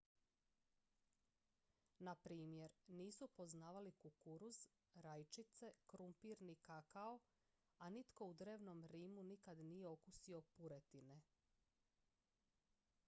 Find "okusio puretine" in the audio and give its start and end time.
9.87-11.19